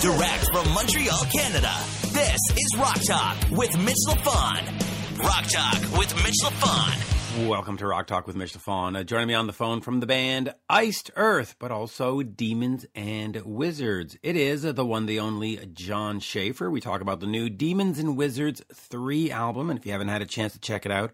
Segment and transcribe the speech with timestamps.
[0.00, 1.74] Direct from Montreal, Canada.
[2.12, 5.18] This is Rock Talk with Mitch LaFon.
[5.18, 7.48] Rock Talk with Mitch LaFon.
[7.48, 8.96] Welcome to Rock Talk with Mitch LaFon.
[8.96, 13.42] Uh, joining me on the phone from the band Iced Earth, but also Demons and
[13.44, 14.16] Wizards.
[14.22, 16.70] It is the one, the only Jon Schaffer.
[16.70, 20.22] We talk about the new Demons and Wizards 3 album, and if you haven't had
[20.22, 21.10] a chance to check it out,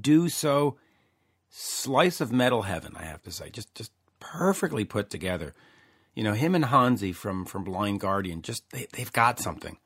[0.00, 0.76] do so.
[1.50, 3.50] Slice of metal heaven, I have to say.
[3.50, 5.54] Just just perfectly put together.
[6.14, 9.78] You know, him and Hansi from from Blind Guardian, just they, they've got something.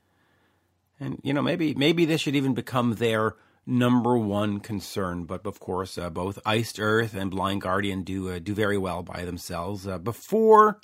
[0.98, 5.24] And you know, maybe maybe this should even become their number one concern.
[5.24, 9.02] But of course, uh, both Iced Earth and Blind Guardian do uh, do very well
[9.02, 9.86] by themselves.
[9.86, 10.80] Uh, before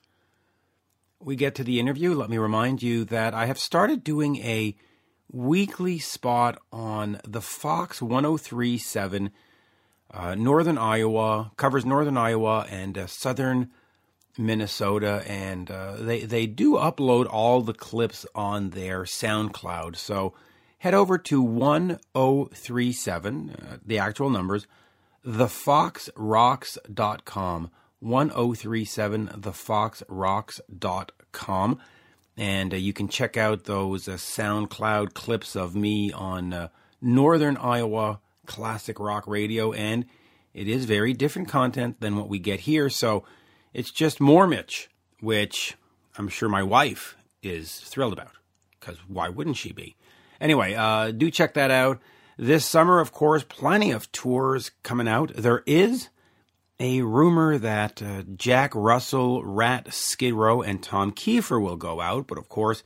[1.19, 4.77] we get to the interview, let me remind you that I have started doing a
[5.31, 9.31] weekly spot on the Fox 1037
[10.13, 13.71] uh, Northern Iowa, covers Northern Iowa and uh, Southern
[14.39, 19.97] Minnesota, and uh, they they do upload all the clips on their SoundCloud.
[19.97, 20.33] So
[20.79, 24.67] head over to 1037, uh, the actual numbers,
[25.27, 31.79] thefoxrocks.com, 1037 thefoxrocks.com,
[32.37, 36.69] and uh, you can check out those uh, SoundCloud clips of me on uh,
[37.01, 40.07] Northern Iowa classic rock radio, and
[40.55, 42.89] it is very different content than what we get here.
[42.91, 43.25] So
[43.73, 44.89] it's just more Mitch,
[45.21, 45.77] which
[46.19, 48.33] I'm sure my wife is thrilled about
[48.79, 49.97] because why wouldn't she be?
[50.41, 52.01] Anyway, uh, do check that out.
[52.37, 55.33] This summer, of course, plenty of tours coming out.
[55.35, 56.09] There is
[56.81, 62.27] a rumor that uh, Jack Russell, Ratt, Skid Row, and Tom Keifer will go out,
[62.27, 62.83] but of course,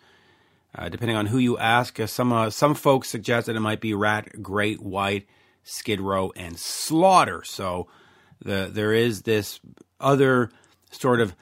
[0.75, 3.81] uh, depending on who you ask, uh, some uh, some folks suggest that it might
[3.81, 5.27] be Ratt, Great White,
[5.63, 7.43] Skid Row, and Slaughter.
[7.45, 7.89] So
[8.45, 9.61] the there is this
[9.99, 10.51] other
[10.91, 11.35] sort of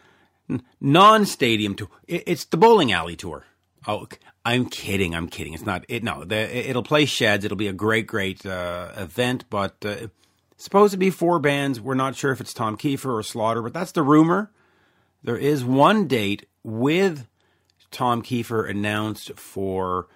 [0.81, 1.89] non-stadium tour.
[2.07, 3.45] It's the bowling alley tour.
[3.87, 4.09] Oh,
[4.45, 5.15] I'm kidding.
[5.15, 5.55] I'm kidding.
[5.55, 5.85] It's not.
[5.89, 6.25] It no.
[6.25, 7.45] The, it'll play sheds.
[7.45, 9.45] It'll be a great, great uh, event.
[9.49, 10.09] But uh,
[10.57, 11.81] supposed to be four bands.
[11.81, 14.51] We're not sure if it's Tom Keifer or Slaughter, but that's the rumor.
[15.23, 17.27] There is one date with
[17.91, 20.09] Tom Keifer announced for.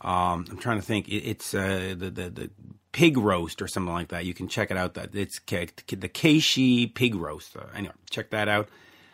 [0.00, 1.08] Um, I'm trying to think.
[1.08, 2.50] It, it's uh, the, the the
[2.96, 4.24] pig roast or something like that.
[4.24, 4.94] You can check it out.
[4.94, 7.54] That it's the Keishi pig roast.
[7.54, 8.70] Uh, anyway, check that out.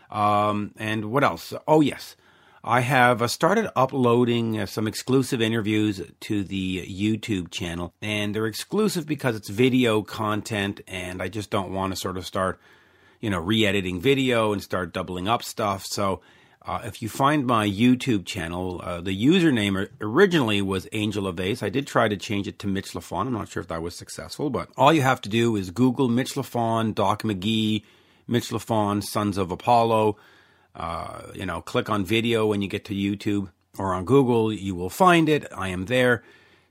[0.09, 1.53] Um, and what else?
[1.67, 2.15] Oh, yes.
[2.63, 8.47] I have uh, started uploading uh, some exclusive interviews to the YouTube channel, and they're
[8.47, 12.61] exclusive because it's video content, and I just don't want to sort of start,
[13.21, 15.85] you know, re editing video and start doubling up stuff.
[15.87, 16.21] So,
[16.65, 21.63] uh, if you find my YouTube channel, uh, the username originally was Angel of Ace.
[21.63, 23.27] I did try to change it to Mitch LaFon.
[23.27, 26.09] I'm not sure if that was successful, but all you have to do is Google
[26.09, 27.83] Mitch LaFon, Doc McGhee,
[28.29, 30.17] Mitch LaFon, Sons of Apollo.
[30.75, 34.53] Uh, you know, click on video when you get to YouTube or on Google.
[34.53, 35.47] You will find it.
[35.57, 36.23] I am there.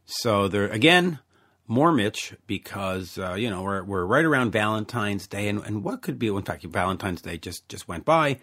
[0.05, 1.19] So there again,
[1.67, 6.01] more Mitch because uh, you know we're we're right around Valentine's Day, and, and what
[6.01, 8.39] could be in fact Valentine's Day just just went by.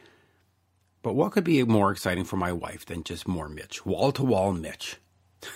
[1.09, 4.23] But what could be more exciting for my wife than just more Mitch, wall to
[4.23, 4.99] wall Mitch?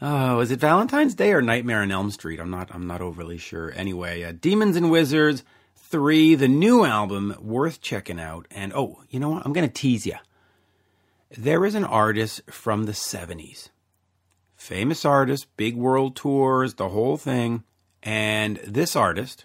[0.00, 2.40] Oh, is it Valentine's Day or Nightmare on Elm Street?
[2.40, 2.72] I'm not.
[2.72, 3.70] I'm not overly sure.
[3.72, 5.44] Anyway, uh, Demons and Wizards
[5.76, 8.46] Three, the new album, worth checking out.
[8.50, 9.44] And oh, you know what?
[9.44, 10.16] I'm to tease you.
[11.36, 13.68] There is an artist from the 70s.
[14.56, 17.62] Famous artist, big world tours, the whole thing.
[18.02, 19.44] And this artist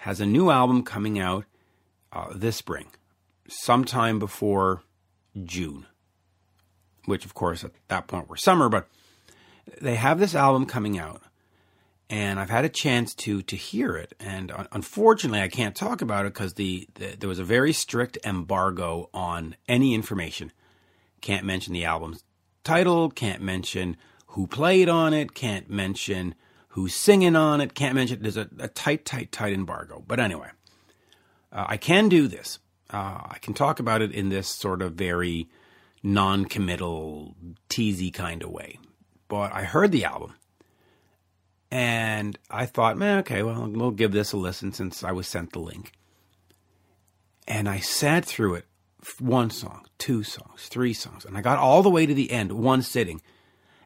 [0.00, 1.46] has a new album coming out
[2.12, 2.88] uh, this spring,
[3.48, 4.82] sometime before
[5.44, 5.86] June,
[7.04, 8.88] which, of course, at that point we're summer, but
[9.80, 11.22] they have this album coming out
[12.08, 14.14] and I've had a chance to to hear it.
[14.20, 18.18] And unfortunately, I can't talk about it because the, the, there was a very strict
[18.24, 20.52] embargo on any information.
[21.20, 22.22] Can't mention the album's
[22.62, 23.10] title.
[23.10, 23.96] Can't mention
[24.28, 25.34] who played on it.
[25.34, 26.34] Can't mention
[26.68, 27.74] who's singing on it.
[27.74, 28.22] Can't mention.
[28.22, 30.04] There's a, a tight, tight, tight embargo.
[30.06, 30.50] But anyway,
[31.50, 32.60] uh, I can do this.
[32.92, 35.48] Uh, I can talk about it in this sort of very
[36.02, 37.34] non-committal,
[37.68, 38.78] teasy kind of way.
[39.28, 40.34] But I heard the album
[41.70, 45.52] and I thought, man, okay, well, we'll give this a listen since I was sent
[45.52, 45.92] the link.
[47.48, 48.66] And I sat through it
[49.18, 52.52] one song, two songs, three songs, and I got all the way to the end,
[52.52, 53.20] one sitting.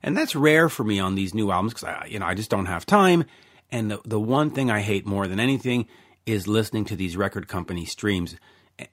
[0.03, 2.51] And that's rare for me on these new albums because I, you know, I just
[2.51, 3.25] don't have time.
[3.71, 5.87] And the the one thing I hate more than anything
[6.27, 8.37] is listening to these record company streams.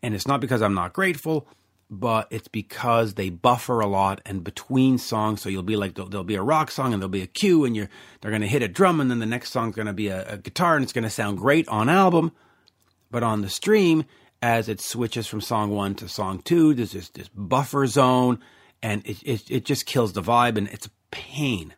[0.01, 1.47] And it's not because I'm not grateful
[1.89, 5.41] but it's because they buffer a lot and between songs.
[5.41, 7.63] So you'll be like, there'll, there'll be a rock song and there'll be a cue
[7.63, 7.87] and you're,
[8.19, 10.33] they're going to hit a drum and then the next song's going to be a,
[10.33, 12.33] a guitar and it's going to sound great on album.
[13.09, 14.03] But on the stream,
[14.41, 16.73] as it switches from song one to song two.
[16.73, 18.39] There's this, this buffer zone,
[18.81, 21.73] and it, it, it just kills the vibe, and it's a pain.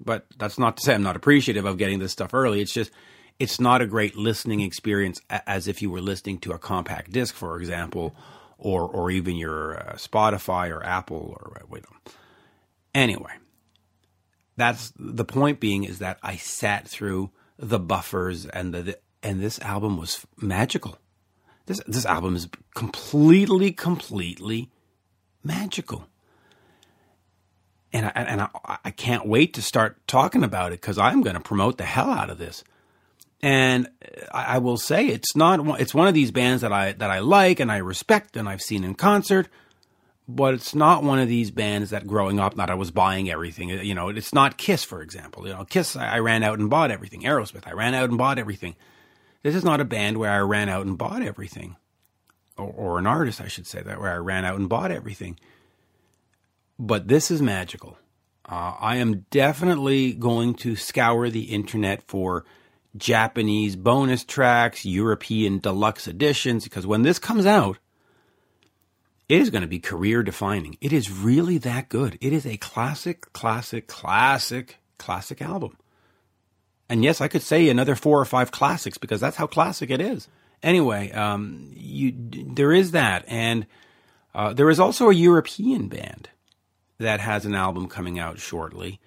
[0.00, 2.60] But that's not to say I'm not appreciative of getting this stuff early.
[2.60, 2.90] It's just
[3.38, 7.34] it's not a great listening experience as if you were listening to a compact disc,
[7.34, 8.14] for example,
[8.58, 11.84] or or even your uh, Spotify or Apple or uh, wait.
[12.94, 13.32] Anyway,
[14.56, 15.60] that's the point.
[15.60, 20.26] Being is that I sat through the buffers and the, the and this album was
[20.40, 20.98] magical.
[21.66, 24.70] This this album is completely, completely
[25.44, 26.08] magical
[27.92, 31.36] and I, and I, I can't wait to start talking about it because I'm going
[31.36, 32.62] to promote the hell out of this.
[33.40, 33.88] And
[34.32, 37.20] I, I, will say it's not it's one of these bands that I that I
[37.20, 39.48] like and I respect and I've seen in concert,
[40.26, 43.68] but it's not one of these bands that growing up that I was buying everything.
[43.68, 45.46] You know, it's not Kiss, for example.
[45.46, 47.22] You know, Kiss I, I ran out and bought everything.
[47.22, 48.74] Aerosmith I ran out and bought everything.
[49.44, 51.76] This is not a band where I ran out and bought everything,
[52.56, 55.38] or, or an artist I should say that where I ran out and bought everything
[56.78, 57.98] but this is magical.
[58.48, 62.44] Uh, I am definitely going to scour the internet for
[62.96, 67.78] Japanese bonus tracks, European deluxe editions, because when this comes out,
[69.28, 70.76] it is going to be career defining.
[70.80, 72.16] It is really that good.
[72.20, 75.76] It is a classic, classic, classic, classic album.
[76.88, 80.00] And yes, I could say another four or five classics because that's how classic it
[80.00, 80.28] is.
[80.62, 83.24] Anyway, um, you, there is that.
[83.28, 83.66] And
[84.34, 86.30] uh, there is also a European band
[86.98, 88.98] that has an album coming out shortly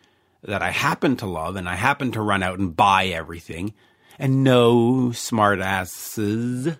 [0.44, 3.74] that I happen to love, and I happen to run out and buy everything.
[4.18, 6.78] And no, smartasses,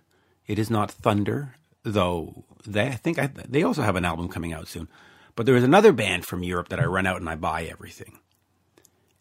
[0.48, 4.54] it is not Thunder, though they I think I, they also have an album coming
[4.54, 4.88] out soon.
[5.36, 8.20] But there is another band from Europe that I run out and I buy everything.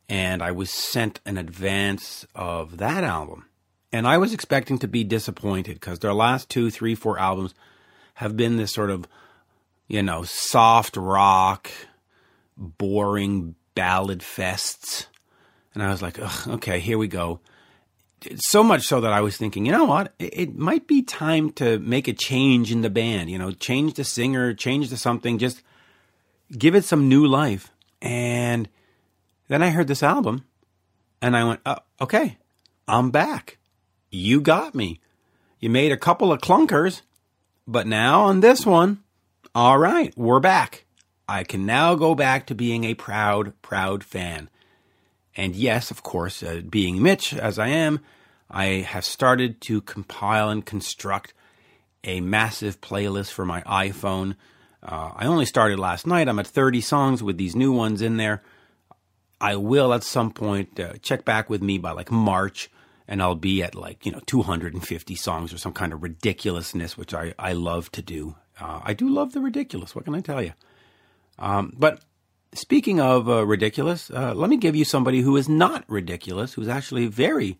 [0.08, 3.46] And I was sent an advance of that album.
[3.92, 7.54] And I was expecting to be disappointed because their last two, three, four albums
[8.14, 9.06] have been this sort of
[9.90, 11.68] you know, soft rock,
[12.56, 15.06] boring ballad fests.
[15.74, 16.18] And I was like,
[16.48, 17.40] okay, here we go.
[18.36, 20.12] So much so that I was thinking, you know what?
[20.18, 23.94] It, it, might be time to make a change in the band, you know, change
[23.94, 25.62] the singer, change to something, just
[26.56, 27.72] give it some new life.
[28.02, 28.68] And
[29.48, 30.44] then I heard this album
[31.22, 32.36] and I went, oh, okay,
[32.86, 33.56] I'm back.
[34.10, 35.00] You got me.
[35.58, 37.02] You made a couple of clunkers,
[37.66, 39.02] but now on this one,
[39.54, 40.84] all right, we're back.
[41.30, 44.50] I can now go back to being a proud, proud fan.
[45.36, 48.00] And yes, of course, uh, being Mitch as I am,
[48.50, 51.32] I have started to compile and construct
[52.02, 54.34] a massive playlist for my iPhone.
[54.82, 56.28] Uh, I only started last night.
[56.28, 58.42] I'm at 30 songs with these new ones in there.
[59.40, 62.68] I will at some point uh, check back with me by like March,
[63.06, 67.14] and I'll be at like, you know, 250 songs or some kind of ridiculousness, which
[67.14, 68.34] I, I love to do.
[68.60, 69.94] Uh, I do love the ridiculous.
[69.94, 70.54] What can I tell you?
[71.40, 72.00] Um, but
[72.52, 76.68] speaking of uh, ridiculous, uh, let me give you somebody who is not ridiculous, who's
[76.68, 77.58] actually very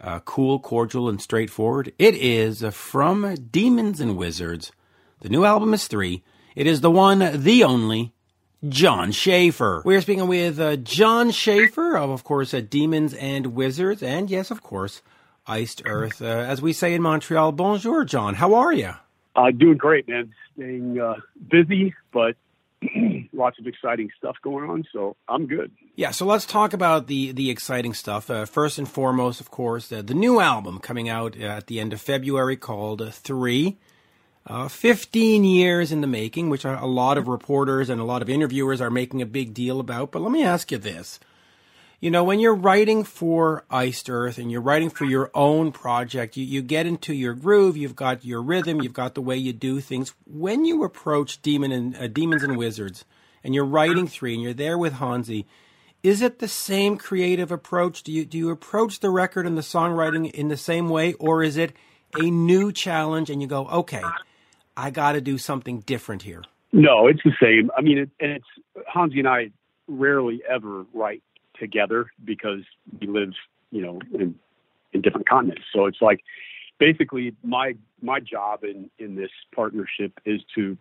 [0.00, 1.92] uh, cool, cordial, and straightforward.
[1.98, 4.72] It is from Demons and Wizards.
[5.20, 6.22] The new album is three.
[6.54, 8.12] It is the one, the only,
[8.68, 9.82] Jon Schaffer.
[9.84, 14.30] We are speaking with uh, Jon Schaffer of, of course, uh, Demons and Wizards, and
[14.30, 15.02] yes, of course,
[15.46, 16.20] Iced Earth.
[16.20, 18.34] Uh, as we say in Montreal, bonjour, John.
[18.34, 18.94] How are you?
[19.36, 20.34] Uh, doing great, man.
[20.54, 21.14] Staying uh,
[21.48, 22.36] busy, but
[23.32, 24.84] lots of exciting stuff going on.
[24.92, 25.72] So I'm good.
[25.96, 26.10] Yeah.
[26.10, 28.30] So let's talk about the the exciting stuff.
[28.30, 31.92] Uh, first and foremost, of course, the, the new album coming out at the end
[31.92, 33.78] of February called Three.
[34.46, 38.30] Uh, 15 years in the making, which a lot of reporters and a lot of
[38.30, 40.10] interviewers are making a big deal about.
[40.10, 41.20] But let me ask you this
[42.00, 46.36] you know, when you're writing for Iced Earth and you're writing for your own project,
[46.36, 49.52] you, you get into your groove, you've got your rhythm, you've got the way you
[49.52, 50.14] do things.
[50.24, 53.04] When you approach Demon and uh, Demons and Wizards
[53.42, 55.46] and you're writing three and you're there with Hansi,
[56.04, 58.04] is it the same creative approach?
[58.04, 61.42] Do you do you approach the record and the songwriting in the same way, or
[61.42, 61.72] is it
[62.14, 64.02] a new challenge and you go, okay,
[64.76, 66.44] I got to do something different here?
[66.70, 67.72] No, it's the same.
[67.76, 68.46] I mean, it, and it's
[68.86, 69.50] Hansi and I
[69.88, 71.22] rarely ever write
[71.58, 72.62] together because
[73.00, 73.32] we live,
[73.70, 74.34] you know, in,
[74.92, 75.62] in different continents.
[75.72, 76.20] So it's like
[76.78, 80.76] basically my my job in in this partnership is to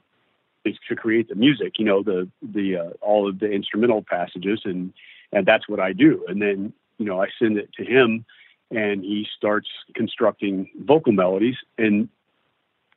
[0.66, 4.62] is to create the music, you know, the the uh, all of the instrumental passages,
[4.66, 4.94] and
[5.32, 6.26] and that's what I do.
[6.28, 8.26] And then you know I send it to him,
[8.72, 11.56] and he starts constructing vocal melodies.
[11.78, 12.10] And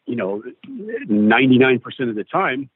[0.06, 2.68] you know, 99% of the time,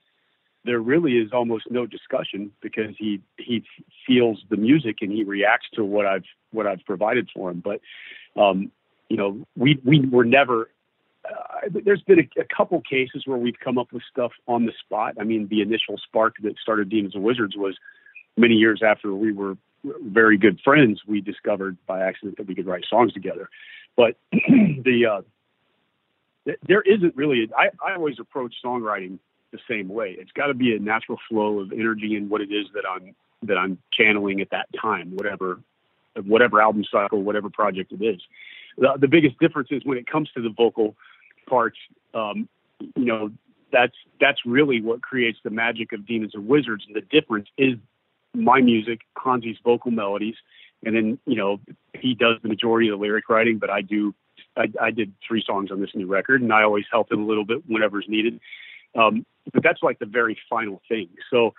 [0.65, 3.65] there really is almost no discussion because he he
[4.07, 7.61] feels the music and he reacts to what I've what I've provided for him.
[7.61, 7.81] But
[8.41, 8.71] um,
[9.09, 10.71] you know, we we were never
[11.25, 14.73] uh, there's been a, a, couple cases where we've come up with stuff on the
[14.85, 15.15] spot.
[15.19, 17.77] I mean, the initial spark that started Demons and Wizards was
[18.37, 21.01] many years after we were very good friends.
[21.07, 23.49] We discovered by accident that we could write songs together.
[23.97, 25.25] But the
[26.47, 27.51] uh, there isn't really.
[27.57, 29.19] I, I always approach songwriting
[29.55, 30.17] the same way.
[30.19, 33.15] It's got to be a natural flow of energy and what it is that I'm
[33.45, 35.61] that I'm channeling at that time, whatever
[36.23, 38.21] whatever album cycle, whatever project it is.
[38.79, 40.97] The, the biggest difference is when it comes to the vocal
[41.49, 41.79] parts.
[42.15, 42.49] Um,
[42.81, 43.31] you know,
[43.73, 46.85] that's that's really what creates the magic of Demons and Wizards.
[46.87, 47.75] And the difference is
[48.35, 50.37] my music, Hansi's vocal melodies,
[50.85, 51.61] and then you know
[51.95, 54.15] he does the majority of the lyric writing, but I do.
[54.57, 57.27] I, I did three songs on this new record, and I always help him a
[57.27, 58.39] little bit whenever's needed.
[58.95, 61.09] Um, but that's like the very final thing.
[61.31, 61.55] So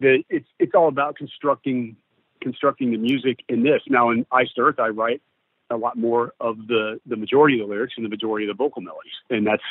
[0.00, 1.96] the, it's it's all about constructing
[2.40, 3.82] constructing the music in this.
[3.88, 5.22] Now in Iced Earth, I write
[5.70, 8.62] a lot more of the the majority of the lyrics and the majority of the
[8.62, 9.62] vocal melodies, and that's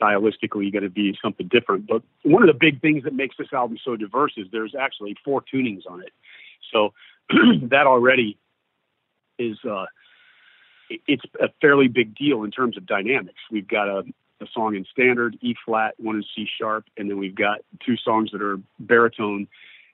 [0.00, 1.86] stylistically going to be something different.
[1.86, 5.16] But one of the big things that makes this album so diverse is there's actually
[5.24, 6.12] four tunings on it.
[6.72, 6.92] So
[7.68, 8.36] that already
[9.38, 9.86] is uh,
[10.90, 13.38] it's a fairly big deal in terms of dynamics.
[13.50, 14.02] We've got a,
[14.40, 17.96] a song in standard E flat, one in C sharp, and then we've got two
[17.96, 19.48] songs that are baritone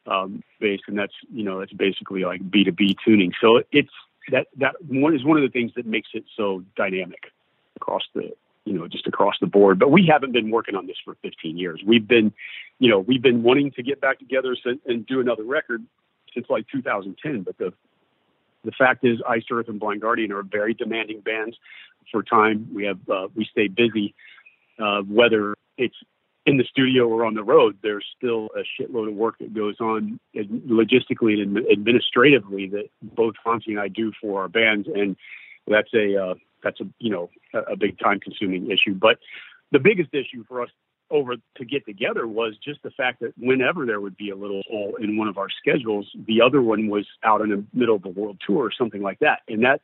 [0.07, 3.33] um, based, and that's you know that's basically like B to B tuning.
[3.41, 3.91] So it's
[4.31, 7.33] that that one is one of the things that makes it so dynamic
[7.77, 8.33] across the
[8.65, 9.79] you know just across the board.
[9.79, 11.83] But we haven't been working on this for 15 years.
[11.87, 12.33] We've been
[12.79, 15.85] you know we've been wanting to get back together and do another record
[16.35, 17.43] since like 2010.
[17.43, 17.73] But the
[18.65, 21.57] the fact is, Iced Earth and Blind Guardian are very demanding bands
[22.11, 22.69] for time.
[22.73, 24.15] We have uh, we stay busy,
[24.79, 25.97] uh, whether it's
[26.47, 29.77] in the studio or on the road, there's still a shitload of work that goes
[29.81, 35.17] on logistically and administratively that both Hansi and I do for our bands, and
[35.67, 38.95] that's a uh, that's a you know a, a big time consuming issue.
[38.95, 39.19] But
[39.73, 40.69] the biggest issue for us
[41.11, 44.63] over to get together was just the fact that whenever there would be a little
[44.69, 48.05] hole in one of our schedules, the other one was out in the middle of
[48.05, 49.81] a world tour or something like that, and that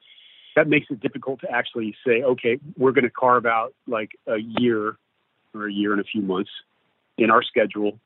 [0.56, 4.38] that makes it difficult to actually say, okay, we're going to carve out like a
[4.38, 4.96] year
[5.54, 6.50] or a year and a few months
[7.18, 7.98] in our schedule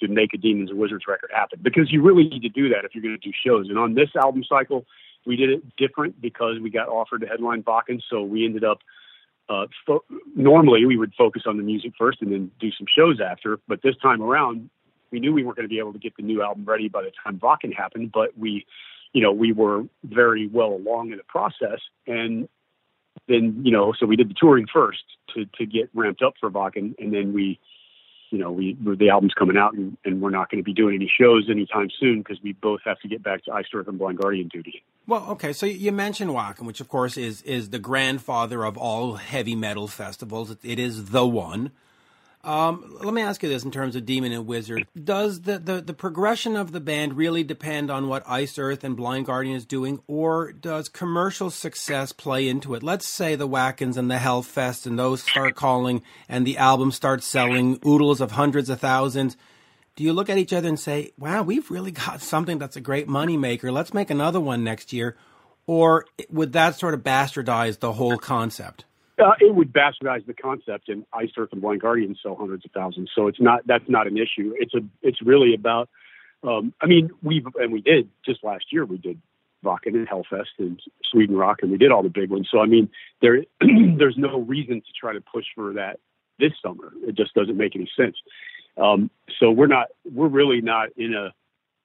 [0.00, 2.84] to make a Demons and Wizards record happen because you really need to do that
[2.84, 3.68] if you're going to do shows.
[3.68, 4.84] And on this album cycle,
[5.24, 8.78] we did it different because we got offered to headline Wacken, so we ended up.
[9.48, 10.04] Uh, fo-
[10.34, 13.58] normally, we would focus on the music first and then do some shows after.
[13.68, 14.70] But this time around,
[15.12, 17.02] we knew we weren't going to be able to get the new album ready by
[17.02, 18.10] the time Wacken happened.
[18.12, 18.66] But we,
[19.16, 22.50] you know, we were very well along in the process, and
[23.26, 25.04] then you know, so we did the touring first
[25.34, 27.58] to to get ramped up for Wacken, and then we,
[28.30, 30.96] you know, we the album's coming out, and, and we're not going to be doing
[30.96, 34.18] any shows anytime soon because we both have to get back to Iced and Blind
[34.18, 34.84] Guardian duty.
[35.06, 39.14] Well, okay, so you mentioned Wacken, which of course is is the grandfather of all
[39.14, 40.54] heavy metal festivals.
[40.62, 41.72] It is the one.
[42.46, 44.86] Um, let me ask you this in terms of Demon and Wizard.
[44.96, 48.96] Does the, the, the, progression of the band really depend on what Iced Earth and
[48.96, 52.84] Blind Guardian is doing, or does commercial success play into it?
[52.84, 57.26] Let's say the Wackens and the Hellfest and those start calling and the album starts
[57.26, 59.36] selling oodles of hundreds of thousands.
[59.96, 62.80] Do you look at each other and say, wow, we've really got something that's a
[62.80, 63.72] great moneymaker.
[63.72, 65.16] Let's make another one next year?
[65.66, 68.84] Or would that sort of bastardize the whole concept?
[69.18, 72.72] Uh, it would bastardize the concept, and Iced Earth and Blind Guardian sell hundreds of
[72.72, 73.10] thousands.
[73.14, 74.54] So it's not that's not an issue.
[74.58, 75.88] It's a it's really about.
[76.46, 78.84] Um, I mean, we've and we did just last year.
[78.84, 79.20] We did
[79.64, 80.80] Wacken and Hellfest and
[81.10, 82.48] Sweden Rock, and we did all the big ones.
[82.50, 82.90] So I mean,
[83.22, 85.98] there there's no reason to try to push for that
[86.38, 86.92] this summer.
[87.06, 88.16] It just doesn't make any sense.
[88.76, 91.32] Um, so we're not we're really not in a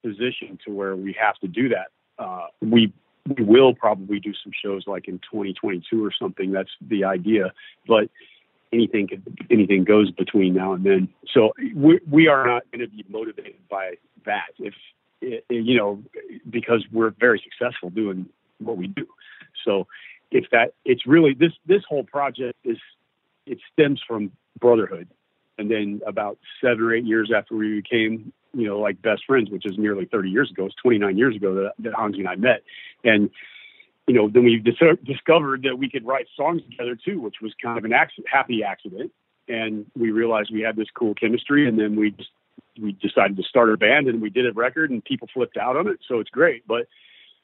[0.06, 1.88] position to where we have to do that.
[2.20, 2.94] Uh, we
[3.28, 6.52] we will probably do some shows like in 2022 or something.
[6.52, 7.54] That's the idea,
[7.88, 8.10] but
[8.74, 9.10] anything
[9.50, 11.10] anything goes between now and then.
[11.34, 14.74] So we we are not going to be motivated by that if
[15.24, 16.02] eh, you know
[16.50, 18.28] because we're very successful doing
[18.60, 19.08] what we do.
[19.66, 19.88] So
[20.32, 22.78] if that it's really this this whole project is
[23.46, 25.08] it stems from brotherhood,
[25.58, 29.50] and then about seven or eight years after we became you know, like best friends,
[29.50, 30.66] which is nearly 30 years ago.
[30.66, 32.64] It's 29 years ago that, that Hansi and I met.
[33.04, 33.30] And,
[34.08, 37.54] you know, then we dis- discovered that we could write songs together too, which was
[37.62, 39.12] kind of an accident, happy accident.
[39.48, 41.68] And we realized we had this cool chemistry.
[41.68, 42.30] And then we just,
[42.82, 45.78] we decided to start a band and we did a record and people flipped out
[45.78, 46.00] on it.
[46.08, 46.68] So it's great.
[46.68, 46.88] But,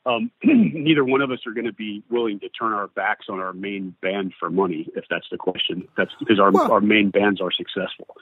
[0.05, 3.39] um, neither one of us are going to be willing to turn our backs on
[3.39, 5.87] our main band for money, if that's the question.
[5.97, 8.15] That's because our, well, our main bands are successful.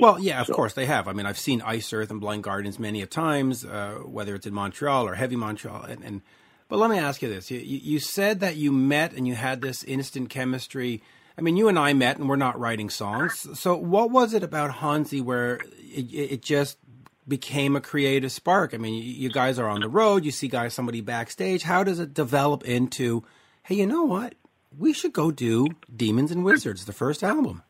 [0.00, 0.54] Well, yeah, of so.
[0.54, 1.06] course they have.
[1.06, 4.46] I mean, I've seen Iced Earth and Blind Guardian many a times, uh, whether it's
[4.46, 5.82] in Montreal or Heavy Montreal.
[5.82, 6.22] And, and
[6.68, 9.60] but let me ask you this: you, you, said that you met and you had
[9.60, 11.02] this instant chemistry
[11.36, 13.46] I mean, you and I met, and we're not writing songs.
[13.58, 16.78] So, what was it about Hansi where it, it just
[17.26, 18.74] became a creative spark?
[18.74, 21.62] I mean, you guys are on the road, you see guys, somebody backstage.
[21.62, 23.24] How does it develop into,
[23.62, 24.34] hey, you know what?
[24.76, 27.62] We should go do Demons and Wizards, the first album.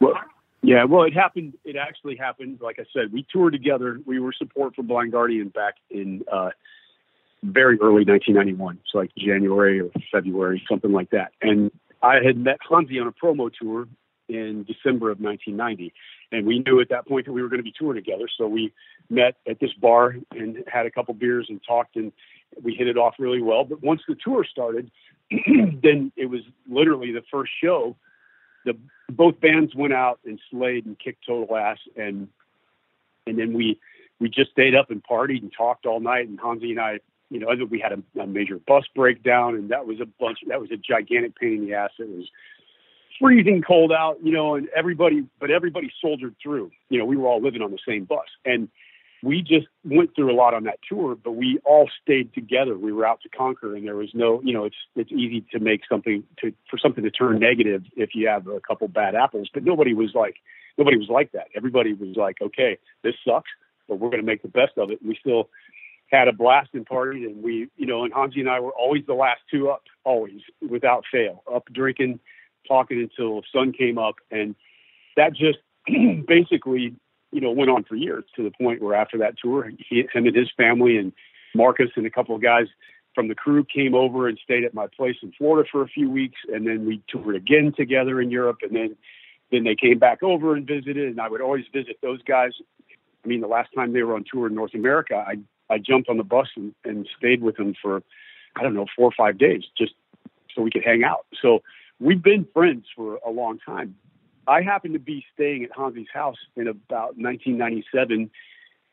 [0.00, 0.14] Well,
[0.70, 1.54] yeah, well, it happened.
[1.64, 2.60] It actually happened.
[2.60, 3.98] Like I said, we toured together.
[4.06, 6.50] We were support for Blind Guardian back in uh,
[7.42, 8.78] very early 1991.
[8.86, 11.32] So like January or February, something like that.
[11.42, 11.72] And
[12.04, 13.88] I had met Hansi on a promo tour
[14.28, 15.92] in December of 1990.
[16.30, 18.28] And we knew at that point that we were going to be touring together.
[18.38, 18.72] So we
[19.08, 22.12] met at this bar and had a couple beers and talked and
[22.62, 23.64] we hit it off really well.
[23.64, 24.88] But once the tour started,
[25.30, 27.96] then it was literally the first show.
[28.64, 28.76] The
[29.08, 32.28] both bands went out and slayed and kicked total ass and
[33.26, 33.80] and then we
[34.18, 37.00] we just stayed up and partied and talked all night and Hansi and I
[37.30, 40.38] you know, we had a, a major bus breakdown, and that was a bunch.
[40.48, 41.90] That was a gigantic pain in the ass.
[41.98, 42.28] It was
[43.20, 46.72] freezing cold out, you know, and everybody, but everybody soldiered through.
[46.88, 48.68] You know, we were all living on the same bus, and
[49.22, 51.14] we just went through a lot on that tour.
[51.14, 52.76] But we all stayed together.
[52.78, 55.60] We were out to conquer, and there was no, you know, it's it's easy to
[55.60, 59.48] make something to for something to turn negative if you have a couple bad apples.
[59.52, 60.36] But nobody was like
[60.78, 61.48] nobody was like that.
[61.54, 63.50] Everybody was like, okay, this sucks,
[63.88, 65.00] but we're going to make the best of it.
[65.00, 65.50] And we still
[66.10, 69.04] had a blast and partied, and we, you know, and Hansi and I were always
[69.06, 72.18] the last two up, always without fail, up drinking,
[72.66, 74.54] talking until sun came up, and
[75.16, 75.58] that just
[76.26, 76.94] basically,
[77.32, 80.26] you know, went on for years to the point where after that tour, he, him
[80.26, 81.12] and his family and
[81.54, 82.66] Marcus and a couple of guys
[83.14, 86.08] from the crew came over and stayed at my place in Florida for a few
[86.08, 88.96] weeks, and then we toured again together in Europe, and then
[89.50, 92.52] then they came back over and visited, and I would always visit those guys.
[93.24, 95.38] I mean, the last time they were on tour in North America, I
[95.72, 98.02] I jumped on the bus and, and stayed with them for,
[98.56, 99.92] I don't know, four or five days just
[100.54, 101.26] so we could hang out.
[101.40, 101.62] So
[102.00, 103.94] we've been friends for a long time.
[104.46, 108.30] I happened to be staying at Hansi's house in about 1997.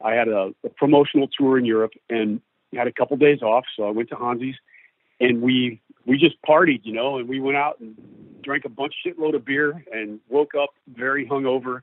[0.04, 2.42] I had a, a promotional tour in Europe and
[2.74, 4.56] had a couple days off, so I went to Hansi's
[5.20, 7.96] and we we just partied, you know, and we went out and
[8.42, 11.82] drank a bunch shitload of beer and woke up very hungover.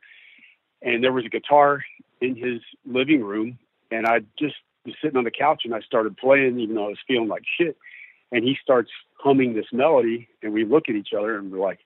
[0.80, 1.84] And there was a guitar
[2.20, 3.58] in his living room,
[3.90, 4.54] and I just
[4.86, 7.42] was sitting on the couch and I started playing, even though I was feeling like
[7.58, 7.76] shit.
[8.32, 11.80] And he starts humming this melody, and we look at each other and we're like,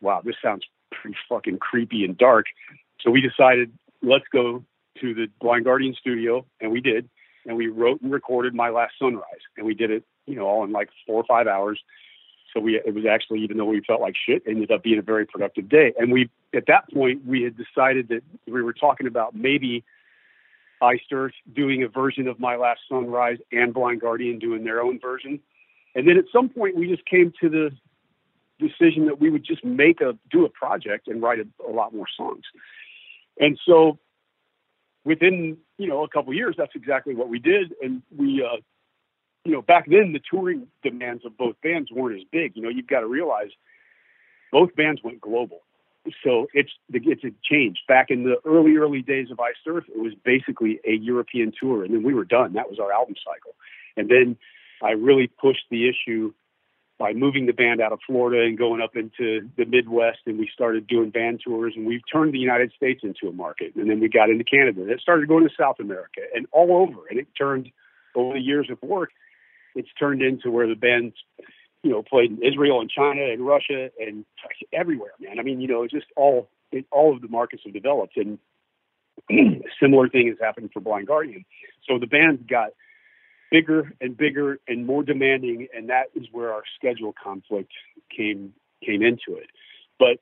[0.00, 0.64] "Wow, this sounds
[1.00, 2.46] pretty fucking creepy and dark."
[3.00, 4.64] So we decided, let's go
[5.00, 7.08] to the Blind Guardian studio, and we did.
[7.46, 10.64] And we wrote and recorded My Last Sunrise, and we did it, you know, all
[10.64, 11.80] in like four or five hours.
[12.52, 15.02] So we, it was actually, even though we felt like shit, ended up being a
[15.02, 15.94] very productive day.
[15.98, 19.84] And we, at that point, we had decided that we were talking about maybe
[20.82, 24.98] Iced Earth doing a version of My Last Sunrise and Blind Guardian doing their own
[24.98, 25.40] version.
[25.94, 27.70] And then at some point, we just came to the
[28.58, 31.94] decision that we would just make a do a project and write a, a lot
[31.94, 32.42] more songs.
[33.38, 33.98] And so
[35.04, 37.72] within you know a couple years, that's exactly what we did.
[37.82, 38.56] And we, uh,
[39.44, 42.52] you know, back then the touring demands of both bands weren't as big.
[42.56, 43.50] You know, you've got to realize
[44.52, 45.60] both bands went global
[46.24, 47.78] so it's it's a change.
[47.86, 51.84] Back in the early early days of Iced Earth, it was basically a European tour,
[51.84, 52.54] and then we were done.
[52.54, 53.54] That was our album cycle.
[53.96, 54.36] And then
[54.82, 56.32] I really pushed the issue
[56.98, 60.50] by moving the band out of Florida and going up into the Midwest, and we
[60.52, 63.74] started doing band tours, and we've turned the United States into a market.
[63.76, 66.76] And then we got into Canada, and it started going to South America and all
[66.76, 67.06] over.
[67.08, 67.70] And it turned
[68.16, 69.10] over the years of work,
[69.76, 71.14] it's turned into where the band's
[71.82, 74.24] you know, played in Israel and China and Russia and
[74.72, 75.38] everywhere, man.
[75.38, 78.38] I mean, you know, it's just all it, all of the markets have developed, and
[79.80, 81.44] similar thing has happened for Blind Guardian.
[81.88, 82.70] So the band got
[83.50, 87.72] bigger and bigger and more demanding, and that is where our schedule conflict
[88.14, 88.52] came
[88.84, 89.50] came into it.
[89.98, 90.18] But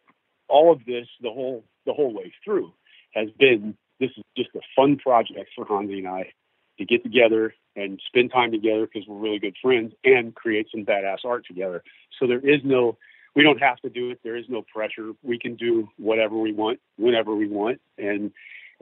[0.49, 2.73] all of this, the whole the whole way through,
[3.15, 6.33] has been this is just a fun project for Hansi and I
[6.79, 10.85] to get together and spend time together because we're really good friends and create some
[10.85, 11.83] badass art together.
[12.19, 12.99] So there is no,
[13.35, 14.21] we don't have to do it.
[14.23, 15.13] There is no pressure.
[15.23, 17.81] We can do whatever we want, whenever we want.
[17.99, 18.33] And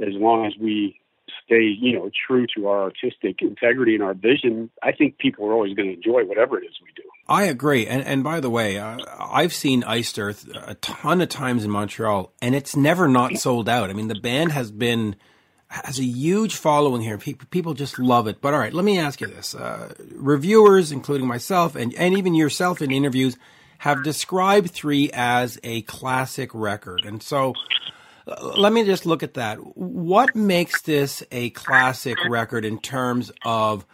[0.01, 1.01] as long as we
[1.45, 5.53] stay, you know, true to our artistic integrity and our vision, I think people are
[5.53, 7.09] always going to enjoy whatever it is we do.
[7.29, 7.87] I agree.
[7.87, 11.71] And, and by the way, uh, I've seen Iced Earth a ton of times in
[11.71, 13.91] Montreal, and it's never not sold out.
[13.91, 15.17] I mean, the band has been
[15.69, 17.19] has a huge following here.
[17.19, 18.41] People just love it.
[18.41, 22.35] But all right, let me ask you this: uh, reviewers, including myself, and and even
[22.35, 23.37] yourself in interviews,
[23.79, 27.55] have described three as a classic record, and so.
[28.27, 29.57] Let me just look at that.
[29.77, 33.85] What makes this a classic record in terms of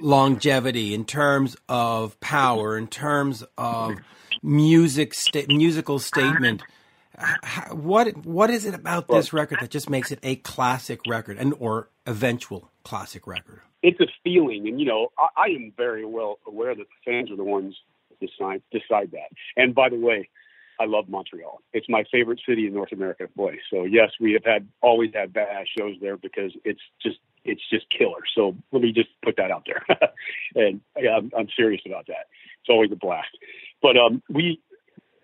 [0.00, 3.96] longevity, in terms of power, in terms of
[4.42, 6.62] music sta- musical statement.
[7.72, 11.54] What what is it about this record that just makes it a classic record and
[11.58, 13.60] or eventual classic record?
[13.82, 17.30] It's a feeling, and you know, I, I am very well aware that the fans
[17.30, 17.76] are the ones
[18.20, 19.30] decide decide that.
[19.56, 20.28] And by the way,
[20.80, 21.60] I love Montreal.
[21.72, 23.58] It's my favorite city in North America to.
[23.70, 27.86] So yes, we have had always had badass shows there because it's just it's just
[27.90, 28.20] killer.
[28.34, 29.84] So let me just put that out there.
[30.54, 32.26] and yeah, I'm, I'm serious about that.
[32.60, 33.36] It's always a blast.
[33.82, 34.60] But um, we,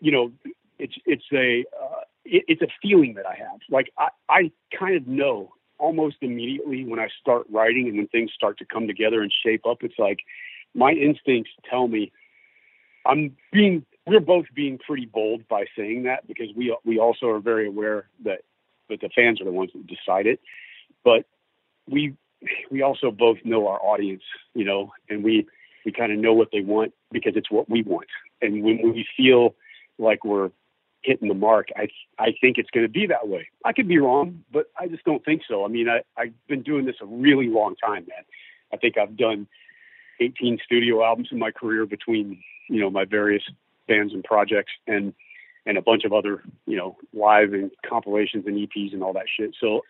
[0.01, 0.33] you know,
[0.79, 3.61] it's it's a uh, it, it's a feeling that I have.
[3.71, 8.31] Like I I kind of know almost immediately when I start writing and when things
[8.35, 9.79] start to come together and shape up.
[9.83, 10.21] It's like
[10.75, 12.13] my instincts tell me
[13.07, 17.41] I'm being we're both being pretty bold by saying that because we we also are
[17.41, 18.43] very aware that
[18.89, 20.41] that the fans are the ones that decide it.
[21.05, 21.25] But
[21.89, 22.15] we
[22.71, 24.23] we also both know our audience,
[24.55, 25.47] you know, and we
[25.85, 28.09] we kind of know what they want because it's what we want.
[28.43, 29.55] And when we feel
[29.99, 30.51] like we're
[31.03, 31.89] hitting the mark, I
[32.19, 33.49] I think it's going to be that way.
[33.65, 35.65] I could be wrong, but I just don't think so.
[35.65, 38.25] I mean, I I've been doing this a really long time, man.
[38.73, 39.47] I think I've done
[40.21, 43.43] 18 studio albums in my career between you know my various
[43.87, 45.15] bands and projects and
[45.67, 49.27] and a bunch of other you know live and compilations and EPs and all that
[49.37, 49.55] shit.
[49.61, 49.83] So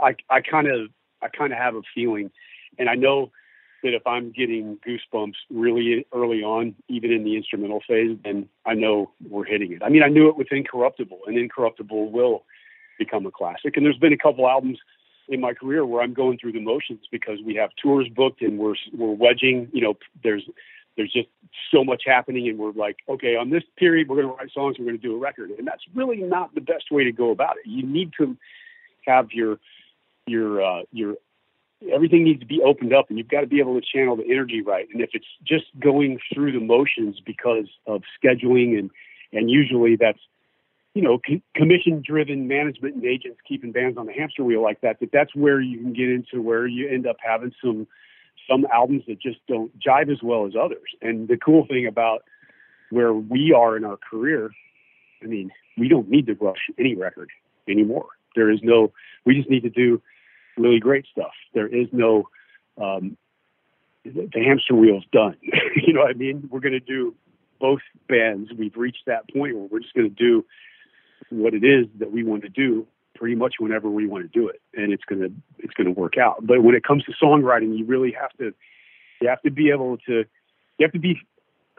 [0.00, 0.90] I I kind of
[1.22, 2.30] I kind of have a feeling,
[2.78, 3.30] and I know
[3.82, 8.72] that if I'm getting goosebumps really early on, even in the instrumental phase, then I
[8.72, 9.82] know we're hitting it.
[9.82, 12.44] I mean, I knew it with Incorruptible, and Incorruptible will
[12.98, 13.76] become a classic.
[13.76, 14.78] And there's been a couple albums
[15.28, 18.58] in my career where I'm going through the motions because we have tours booked and
[18.58, 19.68] we're we're wedging.
[19.72, 20.44] You know, there's
[20.96, 21.28] there's just
[21.70, 24.76] so much happening and we're like okay on this period we're going to write songs
[24.78, 25.50] we're going to do a record.
[25.50, 27.68] And that's really not the best way to go about it.
[27.68, 28.36] You need to
[29.06, 29.58] have your
[30.26, 31.16] your uh your
[31.92, 34.24] everything needs to be opened up and you've got to be able to channel the
[34.24, 34.88] energy right.
[34.92, 38.90] And if it's just going through the motions because of scheduling and
[39.32, 40.20] and usually that's
[40.94, 41.20] you know
[41.54, 45.34] commission driven management and agents keeping bands on the hamster wheel like that that that's
[45.34, 47.86] where you can get into where you end up having some
[48.48, 50.88] some albums that just don't jive as well as others.
[51.00, 52.24] And the cool thing about
[52.90, 54.50] where we are in our career,
[55.22, 57.30] I mean, we don't need to rush any record
[57.68, 58.06] anymore.
[58.36, 58.92] There is no,
[59.24, 60.02] we just need to do
[60.56, 61.32] really great stuff.
[61.54, 62.28] There is no,
[62.80, 63.16] um,
[64.04, 65.36] the hamster wheel's done.
[65.76, 66.48] you know what I mean?
[66.50, 67.14] We're going to do
[67.60, 68.50] both bands.
[68.56, 70.44] We've reached that point where we're just going to do
[71.30, 72.86] what it is that we want to do
[73.24, 76.46] pretty much whenever we want to do it, and it's gonna it's gonna work out.
[76.46, 78.52] But when it comes to songwriting, you really have to
[79.22, 80.26] you have to be able to
[80.76, 81.18] you have to be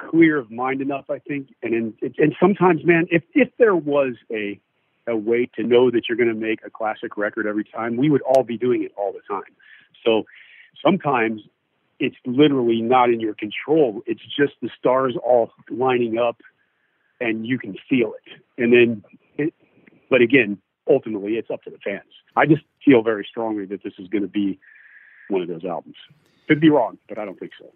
[0.10, 1.50] clear of mind enough, I think.
[1.62, 4.60] And in, and sometimes, man, if if there was a
[5.06, 8.10] a way to know that you're going to make a classic record every time, we
[8.10, 9.54] would all be doing it all the time.
[10.04, 10.24] So
[10.84, 11.44] sometimes
[12.00, 14.02] it's literally not in your control.
[14.08, 16.42] It's just the stars all lining up
[17.22, 18.42] and you can feel it.
[18.58, 19.04] And then,
[19.38, 19.54] it,
[20.10, 20.58] but again,
[20.90, 22.04] ultimately it's up to the fans.
[22.36, 24.60] I just feel very strongly that this is going to be
[25.30, 25.96] one of those albums.
[26.48, 27.72] Could be wrong, but I don't think so.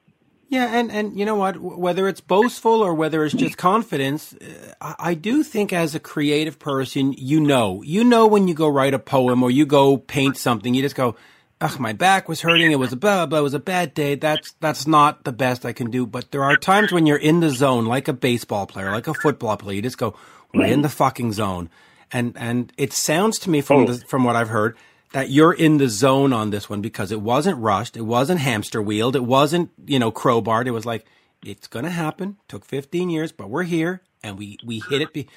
[0.49, 1.59] Yeah, and, and you know what?
[1.59, 4.33] Whether it's boastful or whether it's just confidence,
[4.81, 8.67] uh, I do think as a creative person, you know, you know when you go
[8.67, 11.15] write a poem or you go paint something, you just go,
[11.61, 12.71] "Ugh, my back was hurting.
[12.71, 13.39] It was a blah blah.
[13.39, 14.15] It was a bad day.
[14.15, 17.41] That's that's not the best I can do." But there are times when you're in
[17.41, 19.75] the zone, like a baseball player, like a football player.
[19.75, 20.15] You just go,
[20.51, 21.69] "We're in the fucking zone."
[22.11, 23.85] And and it sounds to me from oh.
[23.87, 24.77] the, from what I've heard
[25.11, 28.81] that you're in the zone on this one because it wasn't rushed, it wasn't hamster
[28.81, 30.67] wheeled, it wasn't you know crowbarred.
[30.67, 31.05] It was like
[31.45, 32.37] it's going to happen.
[32.47, 35.13] Took 15 years, but we're here and we we hit it.
[35.13, 35.27] Be-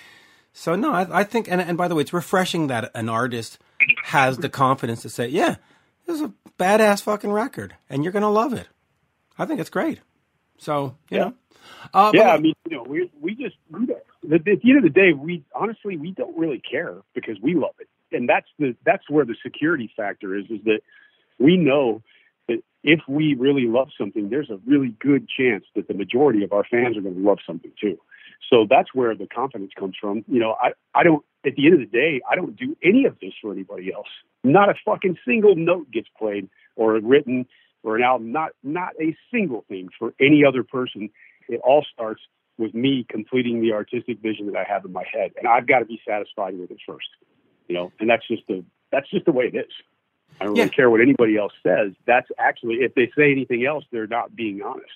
[0.52, 3.58] so no, I, I think and and by the way, it's refreshing that an artist
[4.04, 5.56] has the confidence to say, yeah,
[6.06, 8.68] this is a badass fucking record, and you're going to love it.
[9.38, 10.00] I think it's great.
[10.58, 11.24] So you yeah.
[11.24, 11.34] know,
[11.94, 12.34] uh, yeah.
[12.34, 15.12] I mean, you know, we we just we don't at the end of the day,
[15.12, 19.24] we honestly we don't really care because we love it, and that's the that's where
[19.24, 20.44] the security factor is.
[20.50, 20.80] Is that
[21.38, 22.02] we know
[22.48, 26.52] that if we really love something, there's a really good chance that the majority of
[26.52, 27.98] our fans are going to love something too.
[28.48, 30.24] So that's where the confidence comes from.
[30.28, 33.04] You know, I I don't at the end of the day, I don't do any
[33.06, 34.08] of this for anybody else.
[34.44, 37.46] Not a fucking single note gets played or written
[37.82, 38.32] or an album.
[38.32, 41.10] Not not a single thing for any other person.
[41.48, 42.20] It all starts
[42.62, 45.80] with me completing the artistic vision that I have in my head, and I've got
[45.80, 47.08] to be satisfied with it first.
[47.68, 49.72] You know, and that's just the that's just the way it is.
[50.40, 50.64] I don't yeah.
[50.64, 51.92] really care what anybody else says.
[52.06, 54.92] That's actually if they say anything else, they're not being honest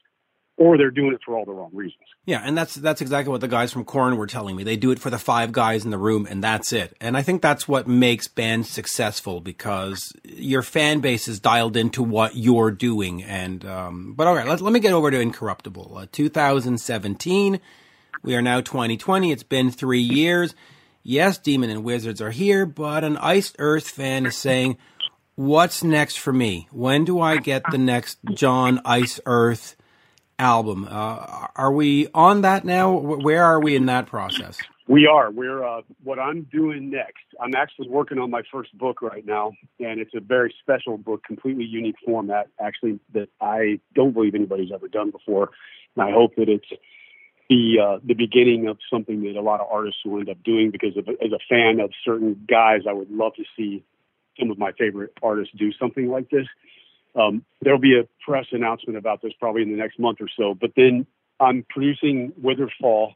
[0.58, 2.02] or they're doing it for all the wrong reasons.
[2.24, 4.64] Yeah, and that's that's exactly what the guys from Korn were telling me.
[4.64, 6.96] They do it for the five guys in the room, and that's it.
[7.00, 12.02] And I think that's what makes bands successful because your fan base is dialed into
[12.02, 13.22] what you're doing.
[13.22, 17.60] And um, but all right, let let me get over to Incorruptible, uh, 2017.
[18.22, 19.30] We are now 2020.
[19.30, 20.54] It's been three years.
[21.02, 24.78] Yes, Demon and Wizards are here, but an Iced Earth fan is saying,
[25.36, 26.66] What's next for me?
[26.72, 29.76] When do I get the next John Iced Earth
[30.38, 30.86] album?
[30.90, 32.92] Uh, are we on that now?
[32.92, 34.58] Where are we in that process?
[34.88, 35.32] We are.
[35.32, 37.24] We're uh, what I'm doing next.
[37.40, 41.24] I'm actually working on my first book right now, and it's a very special book,
[41.24, 45.50] completely unique format, actually that I don't believe anybody's ever done before.
[45.96, 46.68] And I hope that it's
[47.48, 50.70] the uh, the beginning of something that a lot of artists will end up doing.
[50.70, 53.82] Because of, as a fan of certain guys, I would love to see
[54.38, 56.46] some of my favorite artists do something like this.
[57.16, 60.54] Um, there'll be a press announcement about this probably in the next month or so.
[60.54, 61.06] But then
[61.40, 63.14] I'm producing Witherfall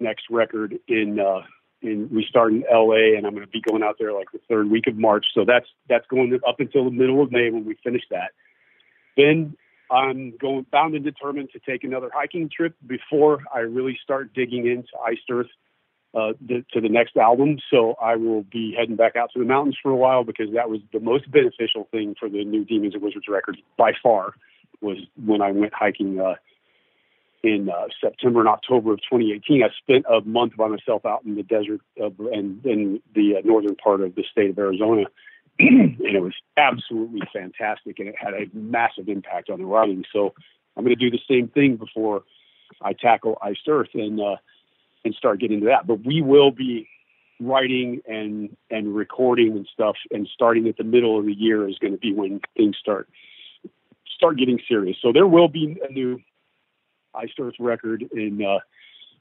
[0.00, 1.42] next record in uh,
[1.80, 4.40] in we start in LA and I'm going to be going out there like the
[4.48, 5.26] third week of March.
[5.34, 8.32] So that's that's going up until the middle of May when we finish that.
[9.16, 9.56] Then
[9.90, 14.66] I'm going bound and determined to take another hiking trip before I really start digging
[14.66, 15.50] into Iced Earth
[16.14, 17.58] uh, the, to the next album.
[17.70, 20.68] So I will be heading back out to the mountains for a while because that
[20.68, 24.34] was the most beneficial thing for the new Demons and Wizards record by far
[24.80, 26.34] was when I went hiking uh,
[27.42, 29.62] in uh, September and October of 2018.
[29.62, 33.40] I spent a month by myself out in the desert of, and in the uh,
[33.44, 35.04] northern part of the state of Arizona.
[35.58, 40.04] and it was absolutely fantastic, and it had a massive impact on the writing.
[40.12, 40.34] So
[40.76, 42.22] I'm going to do the same thing before
[42.80, 44.36] I tackle Iced Earth and uh,
[45.04, 45.86] and start getting into that.
[45.86, 46.88] But we will be
[47.40, 51.78] writing and and recording and stuff, and starting at the middle of the year is
[51.78, 53.08] going to be when things start
[54.14, 54.96] start getting serious.
[55.02, 56.20] So there will be a new
[57.14, 58.60] Iced Earth record in uh,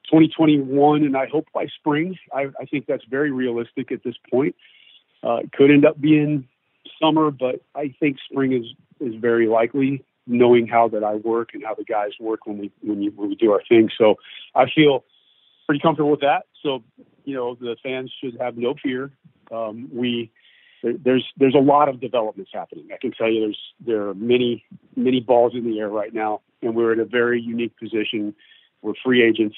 [0.05, 2.17] 2021, and I hope by spring.
[2.33, 4.55] I, I think that's very realistic at this point.
[5.23, 6.47] Uh, it could end up being
[7.01, 8.65] summer, but I think spring is
[8.99, 10.03] is very likely.
[10.27, 13.29] Knowing how that I work and how the guys work when we when, you, when
[13.29, 14.15] we do our thing, so
[14.53, 15.03] I feel
[15.71, 16.47] pretty comfortable with that.
[16.61, 16.83] So
[17.23, 19.09] you know the fans should have no fear.
[19.53, 20.29] Um, we
[20.83, 22.89] there's there's a lot of developments happening.
[22.93, 24.65] I can tell you there's there are many
[24.97, 28.35] many balls in the air right now, and we're in a very unique position.
[28.81, 29.55] We're free agents.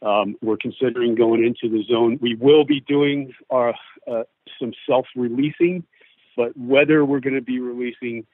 [0.00, 2.18] Um, we're considering going into the zone.
[2.22, 3.74] We will be doing our,
[4.06, 4.24] uh, uh,
[4.60, 5.84] some self-releasing,
[6.36, 8.26] but whether we're going to be releasing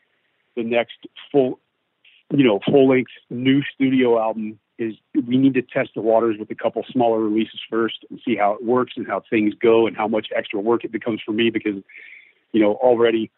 [0.56, 0.98] the next
[1.30, 1.60] full,
[2.34, 4.94] you know, full-length new studio album is
[5.26, 8.52] we need to test the waters with a couple smaller releases first and see how
[8.54, 11.50] it works and how things go and how much extra work it becomes for me
[11.50, 11.76] because,
[12.52, 13.30] you know, already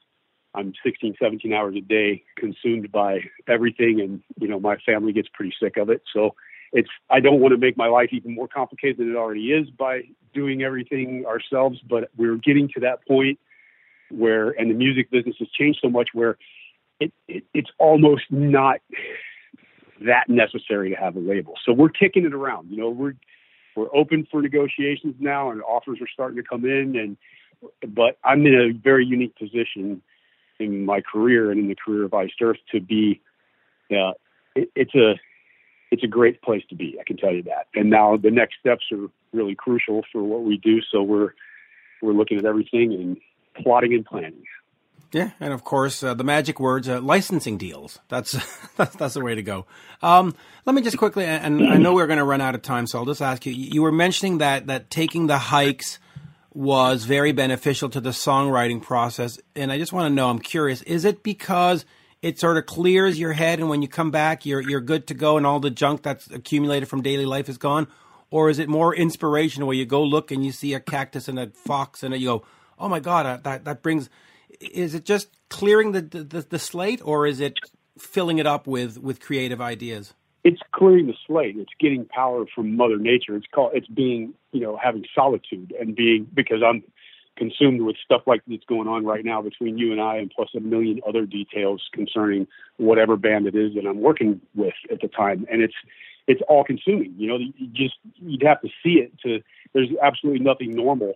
[0.55, 5.29] I'm 16, 17 hours a day consumed by everything and, you know, my family gets
[5.33, 6.03] pretty sick of it.
[6.13, 6.35] So
[6.73, 9.69] it's, I don't want to make my life even more complicated than it already is
[9.71, 10.03] by
[10.33, 13.39] doing everything ourselves, but we're getting to that point
[14.11, 16.37] where, and the music business has changed so much where
[17.01, 18.81] it, it it's almost not
[20.01, 21.55] that necessary to have a label.
[21.65, 22.71] So we're kicking it around.
[22.71, 23.15] You know, we're
[23.77, 26.97] we're open for negotiations now, and offers are starting to come in.
[26.97, 30.03] And but I'm in a very unique position
[30.59, 33.21] in my career and in the career of Iced Earth to be.
[33.91, 34.13] Uh,
[34.55, 35.15] it, it's a
[35.91, 36.97] it's a great place to be.
[37.01, 37.69] I can tell you that.
[37.75, 40.81] And now the next steps are really crucial for what we do.
[40.91, 41.31] So we're
[42.03, 43.17] we're looking at everything and
[43.63, 44.45] plotting and planning.
[45.15, 48.01] Yeah, and of course uh, the magic words uh, licensing deals.
[48.09, 48.33] That's
[48.77, 49.67] that's that's the way to go.
[50.03, 50.35] Um,
[50.67, 52.99] let me just quickly, and I know we're going to run out of time, so
[52.99, 53.53] I'll just ask you.
[53.53, 56.01] You were mentioning that that taking the hikes
[56.53, 60.29] was very beneficial to the songwriting process, and I just want to know.
[60.31, 60.83] I'm curious.
[60.83, 61.85] Is it because
[62.21, 65.15] it sort of clears your head, and when you come back, you're you're good to
[65.15, 67.87] go, and all the junk that's accumulated from daily life is gone,
[68.33, 71.39] or is it more inspirational where you go look and you see a cactus and
[71.39, 72.45] a fox, and you go,
[72.81, 74.11] "Oh my God, uh, that that brings."
[74.61, 77.59] Is it just clearing the, the, the slate, or is it
[77.99, 80.15] filling it up with with creative ideas?
[80.43, 81.57] It's clearing the slate.
[81.57, 83.37] It's getting power from Mother Nature.
[83.37, 83.73] It's called.
[83.75, 86.83] It's being you know having solitude and being because I'm
[87.37, 90.51] consumed with stuff like that's going on right now between you and I, and plus
[90.57, 95.09] a million other details concerning whatever band it is that I'm working with at the
[95.09, 95.75] time, and it's
[96.27, 97.15] it's all consuming.
[97.17, 99.41] You know, you just you'd have to see it to.
[99.73, 101.15] There's absolutely nothing normal,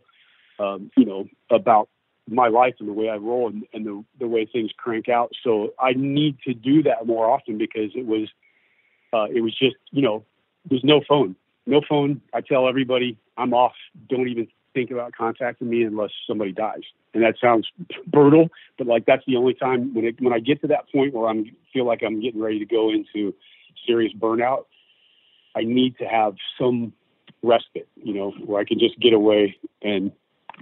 [0.59, 1.89] um, you know, about
[2.31, 5.33] my life and the way I roll and, and the the way things crank out.
[5.43, 8.29] So I need to do that more often because it was
[9.13, 10.25] uh, it was just you know
[10.69, 11.37] there's no phone,
[11.67, 12.21] no phone.
[12.35, 13.75] I tell everybody I'm off.
[14.09, 16.83] Don't even think about contacting me unless somebody dies.
[17.15, 17.69] And that sounds
[18.07, 21.15] brutal, but like that's the only time when it when I get to that point
[21.15, 23.35] where I'm feel like I'm getting ready to go into
[23.87, 24.65] serious burnout.
[25.57, 26.93] I need to have some
[27.43, 30.13] respite, you know, where I can just get away and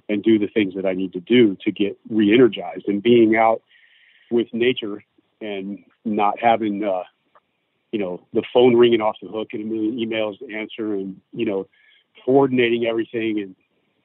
[0.09, 3.63] and do the things that I need to do to get re-energized and being out
[4.31, 5.03] with nature
[5.41, 7.03] and not having uh,
[7.93, 11.21] you know, the phone ringing off the hook and a million emails to answer and,
[11.33, 11.67] you know,
[12.25, 13.57] coordinating everything and,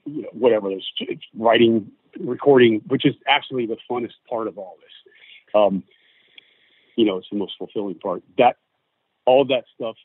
[0.06, 0.69] you know, whatever.
[0.71, 5.13] It's writing, recording, which is actually the funnest part of all this.
[5.54, 5.84] Um,
[6.95, 8.23] you know, it's the most fulfilling part.
[8.38, 8.58] That,
[9.25, 9.95] all that stuff,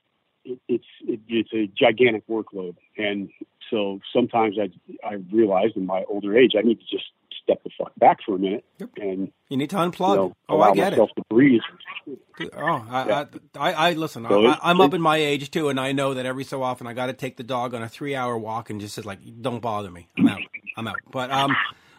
[0.47, 2.77] it, it's, it, it's a gigantic workload.
[2.97, 3.29] And
[3.71, 4.71] so sometimes I,
[5.07, 7.05] I realize in my older age, I need to just
[7.43, 8.91] step the fuck back for a minute Yep.
[8.97, 10.11] and You need to unplug.
[10.11, 10.97] you know, oh, I get it.
[10.97, 11.61] to breathe.
[12.57, 13.25] Oh, I, Yeah.
[13.57, 14.27] I, I, I listen.
[14.29, 16.87] So I, I'm up in my age too, and I know that every so often
[16.87, 19.91] I got to take the dog on a three-hour walk and just like, "Don't bother
[19.91, 20.09] me.
[20.19, 20.41] I'm out.
[20.77, 21.55] I'm out." But um,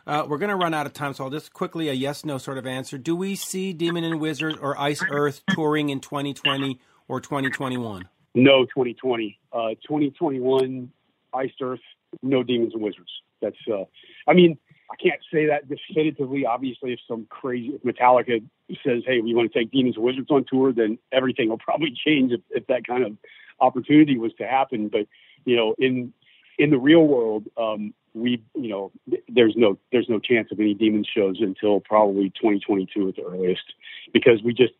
[0.05, 2.65] uh, we're gonna run out of time, so I'll just quickly a yes/no sort of
[2.67, 2.97] answer.
[2.97, 8.07] Do we see Demon and Wizard or Iced Earth touring in 2020 or 2021?
[8.37, 9.39] No 2020.
[9.51, 10.91] Uh, 2021,
[11.33, 11.79] Iced Earth,
[12.21, 13.09] no Demons and Wizards.
[13.41, 13.85] That's, uh,
[14.27, 14.59] I mean,
[14.91, 16.45] I can't say that definitively.
[16.45, 18.43] Obviously, if some crazy, if Metallica
[18.85, 21.91] says, hey, we want to take Demons and Wizards on tour, then everything will probably
[22.05, 23.17] change if, if that kind of
[23.59, 24.87] opportunity was to happen.
[24.87, 25.07] But,
[25.45, 26.13] you know, in,
[26.59, 28.91] in the real world, um, we, you know,
[29.27, 33.73] there's no, there's no chance of any Demons shows until probably 2022 at the earliest,
[34.13, 34.73] because we just,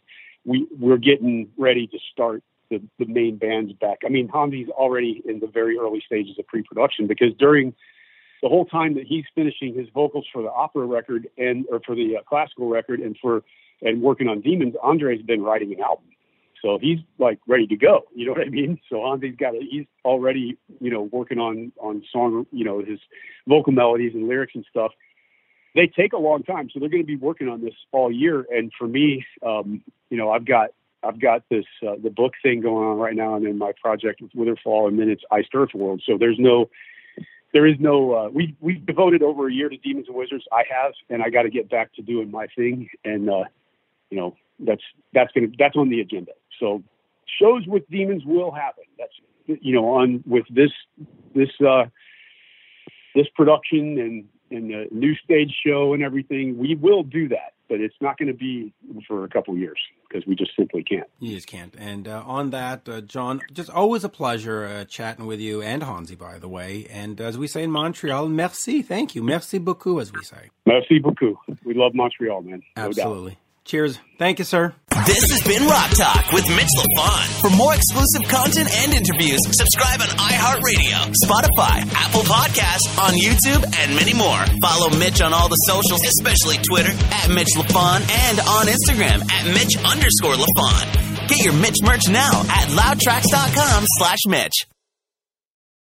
[0.46, 4.00] we, we're getting ready to start the, the main bands back.
[4.06, 7.74] I mean, Hansi's already in the very early stages of pre-production because during
[8.42, 11.96] the whole time that he's finishing his vocals for the opera record and or for
[11.96, 13.44] the uh, classical record and for
[13.82, 16.06] and working on Demons, Andre's been writing an album.
[16.62, 18.06] So he's like ready to go.
[18.16, 18.80] You know what I mean?
[18.90, 23.00] So Hansi's got a, he's already you know working on on song you know his
[23.48, 24.92] vocal melodies and lyrics and stuff.
[25.76, 28.46] They take a long time, so they're going to be working on this all year.
[28.50, 30.72] And for me, um, you know, I've got
[31.08, 34.22] I've got this uh, the book thing going on right now, and then my project
[34.22, 36.02] with Witherfall, and then it's Iced Earth World.
[36.06, 36.70] So there's no,
[37.54, 38.14] there is no.
[38.14, 40.44] Uh, we we devoted over a year to Demons and Wizards.
[40.52, 43.44] I have, and I got to get back to doing my thing, and uh,
[44.10, 46.32] you know that's that's gonna that's on the agenda.
[46.60, 46.84] So
[47.40, 48.84] shows with demons will happen.
[48.98, 49.14] That's
[49.46, 50.72] you know on with this
[51.34, 51.86] this uh,
[53.16, 56.58] this production and and the new stage show and everything.
[56.58, 58.74] We will do that, but it's not going to be
[59.08, 61.08] for a couple of years because we just simply can't.
[61.20, 61.74] You just can't.
[61.78, 65.84] And uh, on that, uh, Jon, just always a pleasure uh, chatting with you and
[65.84, 66.88] Hansi, by the way.
[66.90, 70.50] And as we say in Montreal, merci, thank you, merci beaucoup, as we say.
[70.66, 71.38] Merci beaucoup.
[71.66, 72.64] We love Montreal, man.
[72.76, 72.84] No.
[72.84, 73.38] Absolutely.
[73.68, 74.00] Cheers.
[74.18, 74.74] Thank you, sir.
[75.06, 77.26] This has been Rock Talk with Mitch LaFon.
[77.44, 83.94] For more exclusive content and interviews, subscribe on iHeartRadio, Spotify, Apple Podcasts, on YouTube, and
[83.94, 84.40] many more.
[84.64, 89.44] Follow Mitch on all the socials, especially Twitter, at Mitch LaFon, and on Instagram, at
[89.52, 91.28] Mitch underscore LaFon.
[91.28, 94.66] Get your Mitch merch now at loudtracks.com slash Mitch.